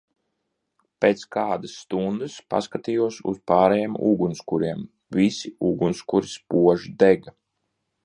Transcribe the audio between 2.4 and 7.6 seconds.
paskatījos uz pārējiem ugunskuriem, visi ugunskuri spoži dega.